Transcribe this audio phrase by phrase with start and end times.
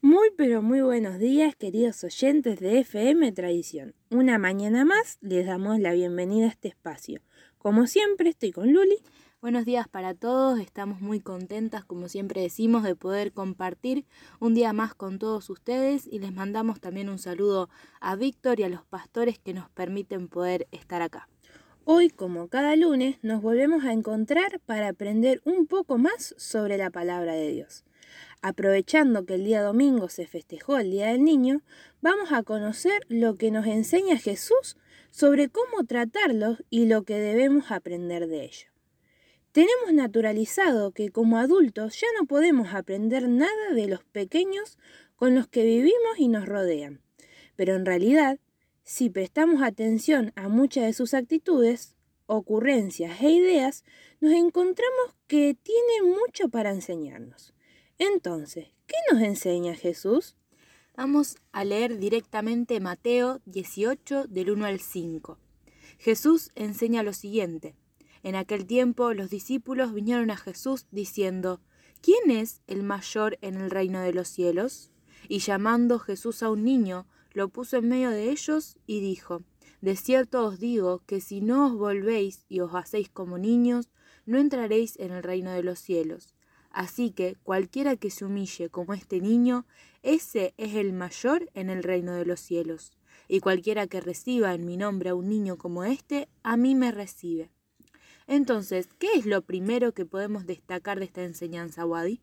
[0.00, 3.96] Muy pero muy buenos días queridos oyentes de FM Tradición.
[4.10, 7.20] Una mañana más les damos la bienvenida a este espacio.
[7.58, 8.96] Como siempre estoy con Luli.
[9.40, 14.04] Buenos días para todos, estamos muy contentas como siempre decimos de poder compartir
[14.38, 17.68] un día más con todos ustedes y les mandamos también un saludo
[18.00, 21.28] a Víctor y a los pastores que nos permiten poder estar acá.
[21.84, 26.90] Hoy, como cada lunes, nos volvemos a encontrar para aprender un poco más sobre la
[26.90, 27.84] palabra de Dios.
[28.42, 31.62] Aprovechando que el día domingo se festejó el Día del Niño,
[32.00, 34.76] vamos a conocer lo que nos enseña Jesús
[35.10, 38.68] sobre cómo tratarlos y lo que debemos aprender de ello.
[39.52, 44.78] Tenemos naturalizado que como adultos ya no podemos aprender nada de los pequeños
[45.16, 47.00] con los que vivimos y nos rodean,
[47.56, 48.38] pero en realidad
[48.88, 53.84] si prestamos atención a muchas de sus actitudes, ocurrencias e ideas,
[54.18, 57.52] nos encontramos que tiene mucho para enseñarnos.
[57.98, 60.36] Entonces, ¿qué nos enseña Jesús?
[60.96, 65.36] Vamos a leer directamente Mateo 18 del 1 al 5.
[65.98, 67.74] Jesús enseña lo siguiente.
[68.22, 71.60] En aquel tiempo los discípulos vinieron a Jesús diciendo,
[72.00, 74.92] ¿quién es el mayor en el reino de los cielos?
[75.26, 79.42] Y llamando Jesús a un niño, lo puso en medio de ellos y dijo,
[79.80, 83.90] De cierto os digo que si no os volvéis y os hacéis como niños,
[84.24, 86.34] no entraréis en el reino de los cielos.
[86.70, 89.66] Así que cualquiera que se humille como este niño,
[90.02, 92.92] ese es el mayor en el reino de los cielos.
[93.26, 96.92] Y cualquiera que reciba en mi nombre a un niño como este, a mí me
[96.92, 97.50] recibe.
[98.26, 102.20] Entonces, ¿qué es lo primero que podemos destacar de esta enseñanza, Wadi?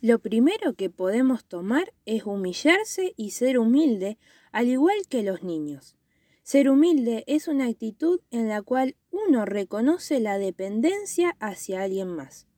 [0.00, 4.18] Lo primero que podemos tomar es humillarse y ser humilde,
[4.50, 5.96] al igual que los niños.
[6.42, 12.48] Ser humilde es una actitud en la cual uno reconoce la dependencia hacia alguien más.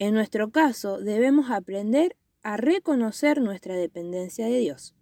[0.00, 4.94] En nuestro caso, debemos aprender a reconocer nuestra dependencia de Dios.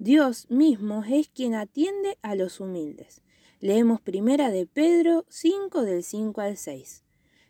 [0.00, 3.22] Dios mismo es quien atiende a los humildes.
[3.60, 7.04] Leemos primera de Pedro 5 del 5 al 6.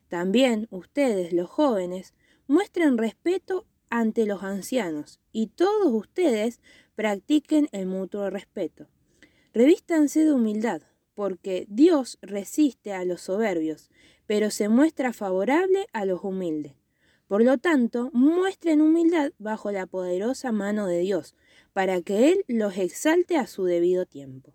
[0.09, 2.13] También ustedes, los jóvenes,
[2.49, 6.61] muestren respeto ante los ancianos y todos ustedes
[6.97, 8.89] practiquen el mutuo respeto.
[9.55, 10.83] Revístanse de humildad,
[11.15, 13.91] porque Dios resiste a los soberbios,
[14.27, 16.75] pero se muestra favorable a los humildes.
[17.27, 21.35] Por lo tanto, muestren humildad bajo la poderosa mano de Dios,
[21.73, 24.55] para que Él los exalte a su debido tiempo.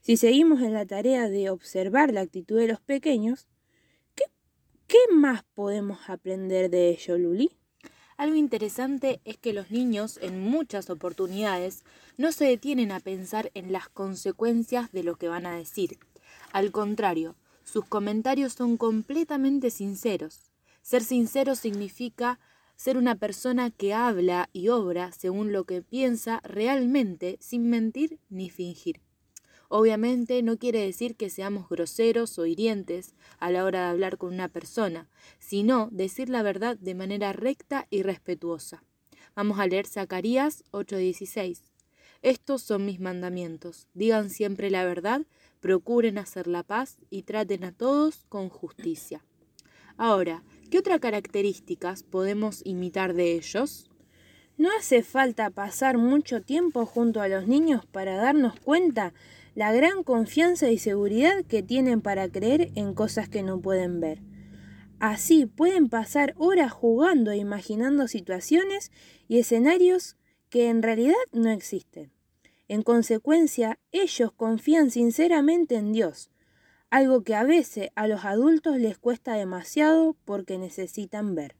[0.00, 3.48] Si seguimos en la tarea de observar la actitud de los pequeños,
[4.86, 7.50] ¿Qué más podemos aprender de ello, Luli?
[8.16, 11.84] Algo interesante es que los niños en muchas oportunidades
[12.16, 15.98] no se detienen a pensar en las consecuencias de lo que van a decir.
[16.52, 20.52] Al contrario, sus comentarios son completamente sinceros.
[20.82, 22.38] Ser sincero significa
[22.76, 28.50] ser una persona que habla y obra según lo que piensa realmente sin mentir ni
[28.50, 29.03] fingir.
[29.76, 34.32] Obviamente no quiere decir que seamos groseros o hirientes a la hora de hablar con
[34.32, 35.08] una persona,
[35.40, 38.84] sino decir la verdad de manera recta y respetuosa.
[39.34, 41.72] Vamos a leer Zacarías 8:16.
[42.22, 43.88] Estos son mis mandamientos.
[43.94, 45.22] Digan siempre la verdad,
[45.58, 49.24] procuren hacer la paz y traten a todos con justicia.
[49.96, 53.90] Ahora, ¿qué otras características podemos imitar de ellos?
[54.56, 59.12] No hace falta pasar mucho tiempo junto a los niños para darnos cuenta
[59.54, 64.20] la gran confianza y seguridad que tienen para creer en cosas que no pueden ver.
[64.98, 68.90] Así pueden pasar horas jugando e imaginando situaciones
[69.28, 70.16] y escenarios
[70.48, 72.12] que en realidad no existen.
[72.68, 76.30] En consecuencia, ellos confían sinceramente en Dios,
[76.90, 81.56] algo que a veces a los adultos les cuesta demasiado porque necesitan ver.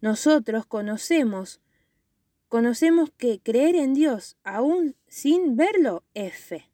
[0.00, 1.60] Nosotros conocemos,
[2.48, 6.70] conocemos que creer en Dios aún sin verlo es fe.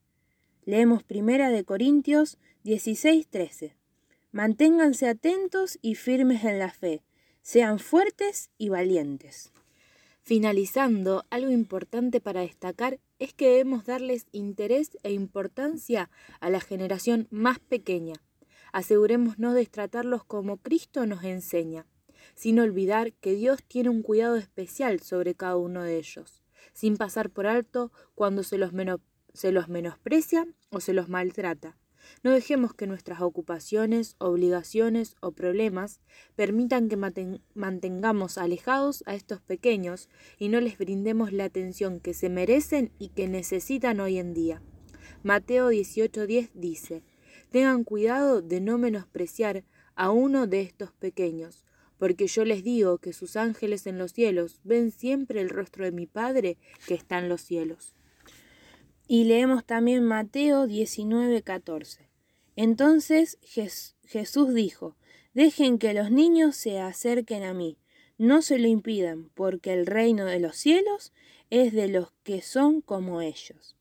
[0.65, 3.75] Leemos Primera de Corintios 16:13.
[4.31, 7.03] Manténganse atentos y firmes en la fe.
[7.41, 9.51] Sean fuertes y valientes.
[10.21, 17.27] Finalizando, algo importante para destacar es que debemos darles interés e importancia a la generación
[17.29, 18.15] más pequeña.
[18.71, 21.85] Asegurémonos de tratarlos como Cristo nos enseña,
[22.35, 27.29] sin olvidar que Dios tiene un cuidado especial sobre cada uno de ellos, sin pasar
[27.29, 31.77] por alto cuando se los menosprecia se los menosprecia o se los maltrata.
[32.21, 35.99] No dejemos que nuestras ocupaciones, obligaciones o problemas
[36.35, 36.97] permitan que
[37.53, 43.09] mantengamos alejados a estos pequeños y no les brindemos la atención que se merecen y
[43.09, 44.61] que necesitan hoy en día.
[45.23, 47.03] Mateo 18:10 dice,
[47.49, 49.63] Tengan cuidado de no menospreciar
[49.95, 51.63] a uno de estos pequeños,
[51.97, 55.91] porque yo les digo que sus ángeles en los cielos ven siempre el rostro de
[55.91, 56.57] mi Padre
[56.87, 57.95] que está en los cielos.
[59.07, 62.07] Y leemos también Mateo 19:14.
[62.55, 63.37] Entonces
[64.05, 64.95] Jesús dijo,
[65.33, 67.77] dejen que los niños se acerquen a mí,
[68.17, 71.11] no se lo impidan, porque el reino de los cielos
[71.49, 73.75] es de los que son como ellos.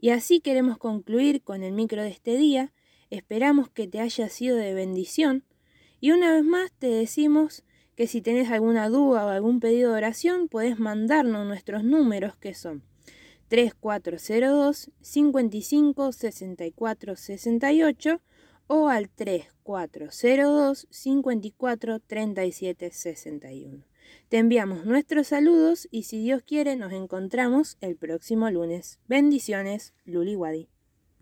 [0.00, 2.72] Y así queremos concluir con el micro de este día.
[3.10, 5.44] Esperamos que te haya sido de bendición.
[6.00, 9.98] Y una vez más te decimos que si tenés alguna duda o algún pedido de
[9.98, 12.82] oración, puedes mandarnos nuestros números que son
[13.54, 18.20] 3402 55 64 68
[18.66, 23.84] o al 3402 54 37 61.
[24.28, 28.98] Te enviamos nuestros saludos y si Dios quiere nos encontramos el próximo lunes.
[29.06, 30.73] Bendiciones, Luli Wadi.